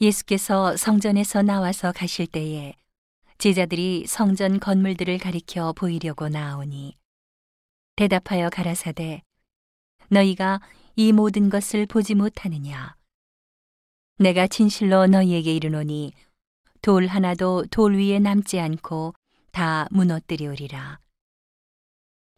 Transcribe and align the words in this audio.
예수께서 0.00 0.76
성전에서 0.76 1.42
나와서 1.42 1.90
가실 1.90 2.28
때에 2.28 2.74
제자들이 3.38 4.06
성전 4.06 4.60
건물들을 4.60 5.18
가리켜 5.18 5.72
보이려고 5.72 6.28
나오니 6.28 6.96
대답하여 7.96 8.48
가라사대 8.48 9.22
너희가 10.08 10.60
이 10.94 11.10
모든 11.10 11.50
것을 11.50 11.86
보지 11.86 12.14
못하느냐? 12.14 12.94
내가 14.18 14.46
진실로 14.46 15.06
너희에게 15.08 15.52
이르노니 15.54 16.12
돌 16.80 17.06
하나도 17.06 17.66
돌 17.72 17.96
위에 17.96 18.20
남지 18.20 18.60
않고 18.60 19.14
다 19.50 19.88
무너뜨리오리라. 19.90 21.00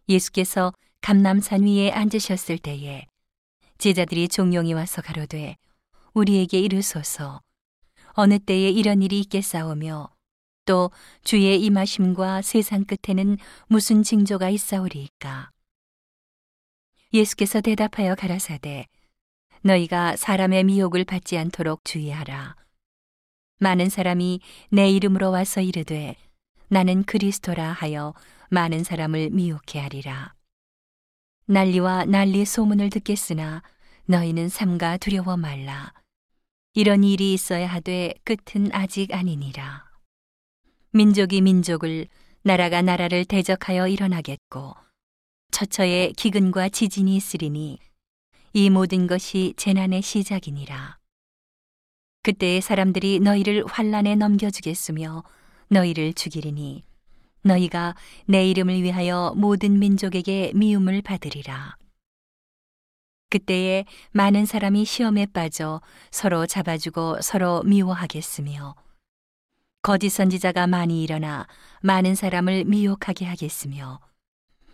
예수께서 0.09 0.73
감남산 1.03 1.65
위에 1.65 1.91
앉으셨을 1.91 2.57
때에 2.57 3.07
제자들이 3.77 4.29
종용이 4.29 4.73
와서 4.73 5.03
가로되 5.03 5.57
우리에게 6.15 6.59
이르소서 6.59 7.43
어느 8.13 8.39
때에 8.39 8.71
이런 8.71 9.03
일이 9.03 9.21
있겠사오며 9.21 10.09
또 10.67 10.91
주의 11.25 11.61
임하심과 11.61 12.43
세상 12.43 12.85
끝에는 12.85 13.39
무슨 13.67 14.03
징조가 14.03 14.51
있사오리이까? 14.51 15.51
예수께서 17.13 17.61
대답하여 17.61 18.15
가라사대 18.15 18.87
너희가 19.63 20.17
사람의 20.17 20.65
미혹을 20.65 21.05
받지 21.05 21.37
않도록 21.37 21.85
주의하라. 21.85 22.57
많은 23.59 23.89
사람이 23.89 24.41
내 24.71 24.89
이름으로 24.91 25.31
와서 25.31 25.61
이르되 25.61 26.17
나는 26.69 27.03
그리스도라 27.05 27.73
하여 27.73 28.15
많은 28.49 28.85
사람을 28.85 29.31
미혹해 29.31 29.81
하리라. 29.81 30.35
난리와 31.47 32.05
난리 32.05 32.45
소문을 32.45 32.91
듣겠으나 32.91 33.63
너희는 34.07 34.49
삼가 34.49 34.97
두려워 34.97 35.37
말라. 35.37 35.93
이런 36.73 37.03
일이 37.03 37.33
있어야 37.33 37.67
하되 37.67 38.15
끝은 38.23 38.71
아직 38.73 39.13
아니니라. 39.13 39.91
민족이 40.93 41.41
민족을, 41.41 42.07
나라가 42.43 42.81
나라를 42.81 43.25
대적하여 43.25 43.89
일어나겠고, 43.89 44.75
처처에 45.51 46.13
기근과 46.17 46.69
지진이 46.69 47.17
있으리니, 47.17 47.79
이 48.53 48.71
모든 48.71 49.09
것이 49.09 49.53
재난의 49.57 50.03
시작이니라. 50.03 50.99
그때의 52.23 52.61
사람들이 52.61 53.19
너희를 53.19 53.65
환란에 53.67 54.15
넘겨주겠으며, 54.15 55.25
너희를 55.71 56.13
죽이리니, 56.13 56.85
너희가 57.43 57.97
내 58.27 58.49
이름을 58.49 58.81
위하여 58.85 59.35
모든 59.37 59.81
민족에게 59.81 60.53
미움을 60.55 61.03
받으리라. 61.03 61.75
그때에 63.31 63.85
많은 64.11 64.45
사람이 64.45 64.85
시험에 64.85 65.27
빠져 65.27 65.81
서로 66.11 66.47
잡아주고 66.47 67.23
서로 67.23 67.63
미워하겠으며, 67.63 68.75
거짓 69.83 70.11
선지자가 70.11 70.67
많이 70.67 71.03
일어나 71.03 71.47
많은 71.81 72.15
사람을 72.15 72.65
미혹하게 72.65 73.25
하겠으며, 73.25 74.01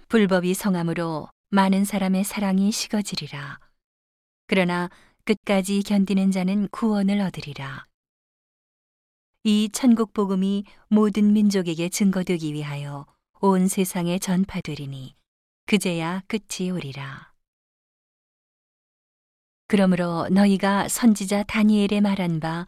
불법이 0.08 0.54
성함으로 0.54 1.28
많은 1.50 1.84
사람의 1.84 2.24
사랑이 2.24 2.72
식어지리라. 2.72 3.60
그러나 4.46 4.90
끝까지 5.24 5.82
견디는 5.82 6.30
자는 6.30 6.68
구원을 6.68 7.20
얻으리라. 7.20 7.86
이 9.44 9.68
천국 9.72 10.12
복음이 10.12 10.64
모든 10.88 11.32
민족에게 11.32 11.88
증거되기 11.88 12.52
위하여 12.52 13.06
온 13.40 13.68
세상에 13.68 14.18
전파되리니 14.18 15.14
그제야 15.66 16.22
끝이 16.26 16.70
오리라. 16.70 17.35
그러므로 19.68 20.28
너희가 20.30 20.88
선지자 20.88 21.44
다니엘의 21.44 22.00
말한 22.00 22.40
바 22.40 22.66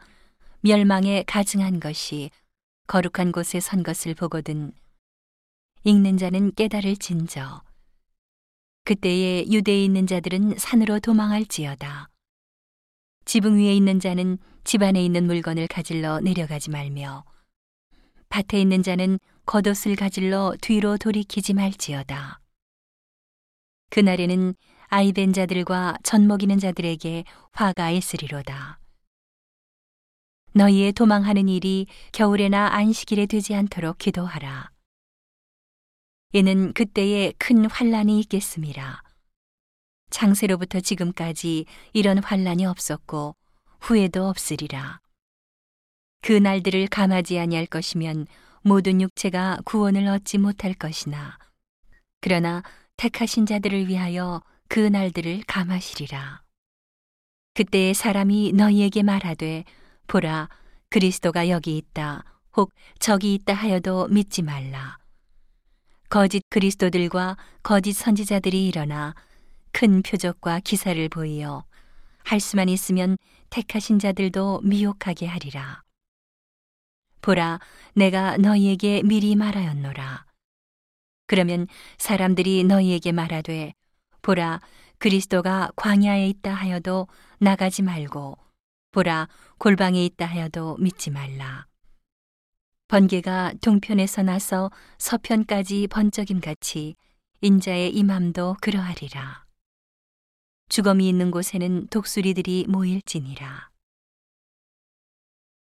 멸망에 0.61 1.23
가증한 1.25 1.79
것이 1.79 2.29
거룩한 2.87 3.31
곳에 3.31 3.59
선 3.59 3.83
것을 3.83 4.13
보거든 4.15 4.73
읽는 5.85 6.17
자는 6.17 6.53
깨달을 6.55 6.97
진저 6.97 7.61
그때에 8.83 9.45
유대에 9.49 9.85
있는 9.85 10.07
자들은 10.07 10.57
산으로 10.57 10.99
도망할지어다. 10.99 12.09
지붕 13.23 13.59
위에 13.59 13.75
있는 13.75 13.99
자는 13.99 14.37
집 14.63 14.81
안에 14.81 15.03
있는 15.05 15.25
물건을 15.25 15.67
가질러 15.67 16.19
내려가지 16.19 16.69
말며 16.69 17.23
밭에 18.29 18.59
있는 18.59 18.83
자는 18.83 19.19
겉옷을 19.45 19.95
가질러 19.95 20.55
뒤로 20.59 20.97
돌이키지 20.97 21.53
말지어다. 21.53 22.41
그날에는 23.91 24.55
아이된 24.89 25.33
자들과 25.33 25.97
젖 26.03 26.21
먹이는 26.21 26.57
자들에게 26.59 27.23
화가 27.51 27.91
있으리로다. 27.91 28.79
너희의 30.53 30.93
도망하는 30.93 31.47
일이 31.47 31.85
겨울에나 32.11 32.73
안식일에 32.73 33.27
되지 33.27 33.53
않도록 33.53 33.99
기도하라. 33.99 34.71
이는 36.33 36.73
그때에 36.73 37.33
큰 37.37 37.69
환란이 37.69 38.19
있겠습니다. 38.21 39.03
창세로부터 40.09 40.79
지금까지 40.79 41.65
이런 41.93 42.17
환란이 42.17 42.65
없었고 42.65 43.35
후에도 43.79 44.27
없으리라. 44.27 44.99
그 46.21 46.33
날들을 46.33 46.87
감하지 46.87 47.37
아니할 47.37 47.67
것이면 47.67 48.25
모든 48.63 49.01
육체가 49.01 49.59
구원을 49.65 50.07
얻지 50.07 50.39
못할 50.39 50.73
것이나 50.73 51.37
그러나 52.21 52.63
택하신 52.97 53.45
자들을 53.45 53.87
위하여 53.87 54.41
그 54.69 54.79
날들을 54.79 55.41
감하시리라. 55.47 56.43
그때에 57.55 57.93
사람이 57.93 58.53
너희에게 58.53 59.01
말하되 59.01 59.63
보라 60.05 60.47
그리스도가 60.89 61.49
여기 61.49 61.75
있다 61.75 62.23
혹 62.55 62.71
저기 62.99 63.33
있다 63.33 63.55
하여도 63.55 64.07
믿지 64.09 64.43
말라. 64.43 64.99
거짓 66.07 66.43
그리스도들과 66.49 67.35
거짓 67.63 67.93
선지자들이 67.93 68.67
일어나 68.67 69.15
큰 69.71 70.03
표적과 70.03 70.59
기사를 70.59 71.09
보이어 71.09 71.65
할 72.23 72.39
수만 72.39 72.69
있으면 72.69 73.17
택하신 73.49 73.97
자들도 73.97 74.61
미혹하게 74.63 75.25
하리라. 75.25 75.81
보라, 77.21 77.59
내가 77.95 78.37
너희에게 78.37 79.01
미리 79.03 79.35
말하였노라. 79.35 80.25
그러면 81.25 81.67
사람들이 81.97 82.63
너희에게 82.65 83.11
말하되, 83.11 83.73
보라, 84.21 84.61
그리스도가 84.97 85.71
광야에 85.75 86.27
있다 86.27 86.53
하여도 86.53 87.07
나가지 87.39 87.81
말고, 87.81 88.37
보라, 88.91 89.27
골방에 89.57 90.03
있다 90.05 90.25
하여도 90.25 90.77
믿지 90.77 91.09
말라. 91.09 91.67
번개가 92.87 93.53
동편에서 93.61 94.23
나서 94.23 94.71
서편까지 94.97 95.87
번쩍임 95.87 96.39
같이 96.41 96.95
인자의 97.41 97.95
임함도 97.95 98.57
그러하리라. 98.61 99.45
주검이 100.69 101.07
있는 101.07 101.31
곳에는 101.31 101.87
독수리들이 101.87 102.65
모일지니라. 102.67 103.69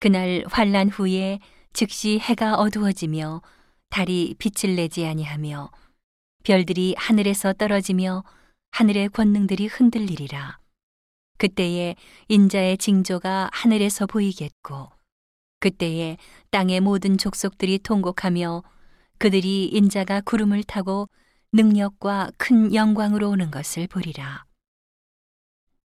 그날 0.01 0.45
환란 0.49 0.89
후에 0.89 1.39
즉시 1.73 2.19
해가 2.19 2.57
어두워지며 2.57 3.43
달이 3.91 4.37
빛을 4.39 4.77
내지 4.77 5.07
아니하며 5.07 5.71
별들이 6.45 6.95
하늘에서 6.97 7.53
떨어지며 7.53 8.25
하늘의 8.71 9.09
권능들이 9.11 9.67
흔들리리라. 9.67 10.59
그때에 11.39 11.95
인자의 12.29 12.79
징조가 12.79 13.51
하늘에서 13.53 14.07
보이겠고 14.07 14.91
그때에 15.61 16.17
땅의 16.51 16.81
모든 16.81 17.19
족속들이 17.19 17.79
통곡하며 17.81 18.63
그들이 19.19 19.67
인자가 19.67 20.21
구름을 20.21 20.65
타고 20.65 21.09
능력과 21.53 22.33
큰 22.37 22.75
영광으로 22.75 23.31
오는 23.31 23.51
것을 23.51 23.87
보리라. 23.87 24.45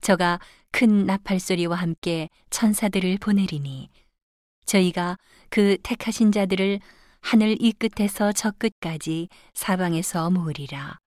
저가 0.01 0.39
큰 0.71 1.05
나팔 1.05 1.39
소리와 1.39 1.77
함께 1.77 2.29
천사들을 2.49 3.17
보내리니 3.19 3.89
저희가 4.65 5.17
그 5.49 5.77
택하신 5.81 6.31
자들을 6.31 6.79
하늘 7.21 7.57
이 7.61 7.71
끝에서 7.71 8.31
저 8.33 8.51
끝까지 8.51 9.29
사방에서 9.53 10.29
모으리라. 10.29 10.99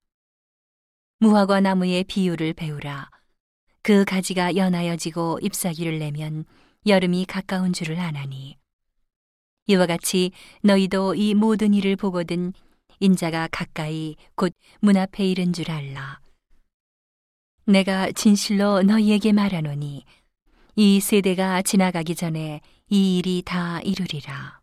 무화과 1.18 1.60
나무의 1.60 2.04
비유를 2.04 2.52
배우라. 2.52 3.08
그 3.82 4.04
가지가 4.04 4.56
연하여지고 4.56 5.38
잎사귀를 5.40 5.98
내면 5.98 6.44
여름이 6.86 7.24
가까운 7.24 7.72
줄을 7.72 7.98
아나니. 7.98 8.58
이와 9.66 9.86
같이 9.86 10.32
너희도 10.62 11.14
이 11.14 11.34
모든 11.34 11.72
일을 11.72 11.96
보거든 11.96 12.52
인자가 13.00 13.48
가까이 13.50 14.16
곧 14.34 14.54
문 14.80 14.96
앞에 14.96 15.26
이른 15.26 15.52
줄 15.52 15.70
알라. 15.70 16.20
내가 17.64 18.12
진실로 18.12 18.82
너희에게 18.82 19.32
말하노니 19.32 20.04
이 20.76 21.00
세대가 21.00 21.62
지나가기 21.62 22.14
전에 22.14 22.60
이 22.90 23.18
일이 23.18 23.42
다 23.44 23.80
이루리라. 23.80 24.60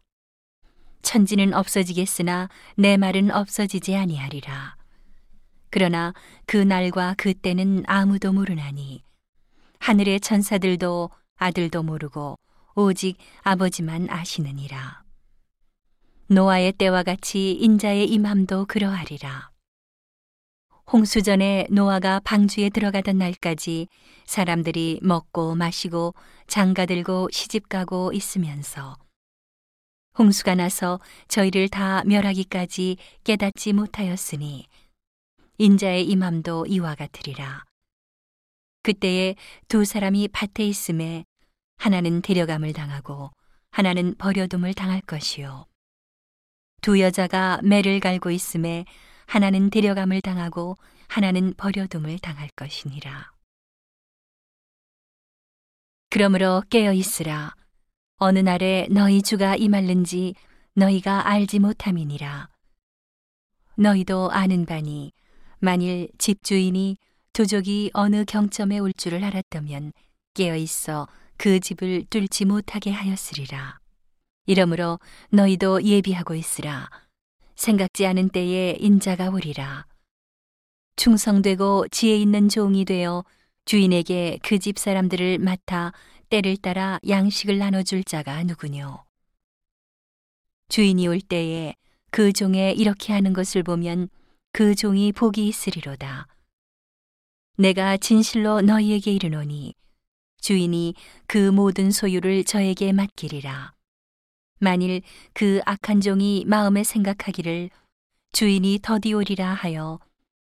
천지는 1.02 1.54
없어지겠으나 1.54 2.50
내 2.78 2.96
말은 2.96 3.32
없어지지 3.32 3.96
아니하리라. 3.96 4.83
그러나 5.74 6.14
그 6.46 6.56
날과 6.56 7.16
그 7.18 7.34
때는 7.34 7.84
아무도 7.88 8.32
모르나니 8.32 9.02
하늘의 9.80 10.20
천사들도 10.20 11.10
아들도 11.38 11.82
모르고 11.82 12.38
오직 12.76 13.18
아버지만 13.42 14.08
아시느니라. 14.08 15.02
노아의 16.28 16.74
때와 16.74 17.02
같이 17.02 17.54
인자의 17.54 18.08
임함도 18.08 18.68
그러하리라. 18.68 19.50
홍수 20.92 21.24
전에 21.24 21.66
노아가 21.72 22.20
방주에 22.24 22.70
들어가던 22.70 23.18
날까지 23.18 23.88
사람들이 24.28 25.00
먹고 25.02 25.56
마시고 25.56 26.14
장가 26.46 26.86
들고 26.86 27.30
시집 27.32 27.68
가고 27.68 28.14
있으면서 28.14 28.96
홍수가 30.20 30.54
나서 30.54 31.00
저희를 31.28 31.68
다 31.70 32.04
멸하기까지 32.06 32.98
깨닫지 33.24 33.74
못하였으니 33.74 34.68
인자의 35.60 36.06
임함도 36.08 36.66
이와 36.66 36.96
같으리라. 36.96 37.64
그때에 38.82 39.36
두 39.68 39.86
사람이 39.86 40.30
밭에 40.30 40.66
있음에 40.66 41.26
하나는 41.78 42.22
데려감을 42.22 42.74
당하고 42.74 43.32
하나는 43.72 44.16
버려둠을 44.18 44.74
당할 44.74 45.02
것이요. 45.02 45.66
두 46.82 47.00
여자가 47.00 47.62
매를 47.64 48.00
갈고 48.00 48.32
있음에 48.32 48.86
하나는 49.26 49.70
데려감을 49.70 50.22
당하고 50.22 50.78
하나는 51.08 51.54
버려둠을 51.56 52.20
당할 52.20 52.50
것이니라. 52.56 53.32
그러므로 56.10 56.64
깨어 56.70 56.94
있으라. 56.94 57.56
어느 58.18 58.40
날에 58.40 58.88
너희 58.92 59.22
주가 59.22 59.56
임할는지 59.56 60.36
너희가 60.74 61.28
알지 61.28 61.60
못함이니라. 61.60 62.50
너희도 63.76 64.32
아는 64.32 64.66
바니 64.66 65.12
만일 65.68 66.10
집주인이 66.18 66.98
도적이 67.32 67.92
어느 67.94 68.26
경점에 68.26 68.80
올 68.80 68.92
줄을 68.92 69.24
알았다면 69.24 69.94
깨어 70.34 70.58
있어 70.58 71.08
그 71.38 71.62
집을 71.62 72.04
뚫지 72.10 72.44
못하게 72.44 72.92
하였으리라. 72.92 73.80
이러므로 74.46 75.00
너희도 75.30 75.84
예비하고 75.84 76.36
있으라. 76.36 76.90
생각지 77.56 78.06
않은 78.06 78.28
때에 78.30 78.76
인자가 78.78 79.30
오리라. 79.30 79.86
충성되고 80.98 81.88
지혜 81.92 82.18
있는 82.18 82.50
종이 82.50 82.84
되어 82.84 83.24
주인에게 83.64 84.40
그 84.44 84.60
집 84.60 84.78
사람들을 84.78 85.40
맡아 85.40 85.94
때를 86.28 86.58
따라 86.58 87.00
양식을 87.08 87.58
나눠줄 87.58 88.04
자가 88.04 88.44
누구뇨. 88.44 89.06
주인이 90.68 91.08
올 91.08 91.22
때에 91.22 91.74
그 92.12 92.34
종에 92.34 92.74
이렇게 92.74 93.14
하는 93.14 93.32
것을 93.32 93.64
보면 93.64 94.10
그 94.56 94.76
종이 94.76 95.12
복이 95.12 95.48
있으리로다. 95.48 96.28
내가 97.58 97.98
진실로 97.98 98.62
너희에게 98.62 99.12
이르노니 99.12 99.74
주인이 100.42 100.94
그 101.26 101.50
모든 101.50 101.90
소유를 101.90 102.44
저에게 102.44 102.94
맡기리라. 102.94 103.74
만일 104.60 105.02
그 105.34 105.60
악한 105.66 106.02
종이 106.02 106.46
마음에 106.46 106.84
생각하기를 106.84 107.72
주인이 108.32 108.78
더디오리라 108.84 109.56
하여 109.56 110.00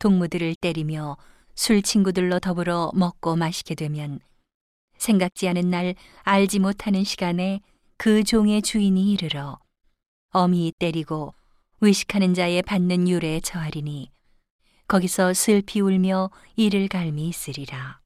동무들을 0.01 0.57
때리며 0.57 1.17
술 1.55 1.81
친구들로 1.81 2.41
더불어 2.41 2.91
먹고 2.97 3.37
마시게 3.37 3.77
되면 3.77 4.19
생각지 4.99 5.47
않은 5.49 5.71
날 5.71 5.95
알지 6.23 6.59
못하는 6.59 7.05
시간에 7.05 7.61
그 7.99 8.25
종의 8.25 8.63
주인이 8.63 9.13
이르러 9.13 9.61
어미 10.31 10.73
때리고 10.81 11.35
의식하는 11.84 12.32
자의 12.34 12.62
받는 12.62 13.08
유래에 13.08 13.40
처하리니 13.40 14.12
거기서 14.87 15.34
슬피 15.34 15.81
울며 15.81 16.31
이를 16.55 16.87
갈미 16.87 17.29
있으리라. 17.29 18.02